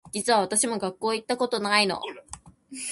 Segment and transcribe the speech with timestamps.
[0.13, 2.01] 実は私も学校行ったことないの